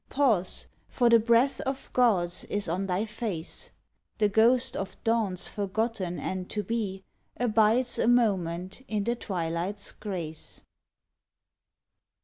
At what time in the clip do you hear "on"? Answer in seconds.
2.67-2.87